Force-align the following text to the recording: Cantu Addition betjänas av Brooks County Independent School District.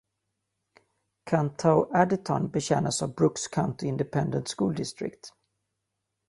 Cantu 1.31 1.73
Addition 2.01 2.49
betjänas 2.51 3.01
av 3.03 3.13
Brooks 3.15 3.47
County 3.47 3.87
Independent 3.87 4.47
School 4.57 4.75
District. 4.75 5.33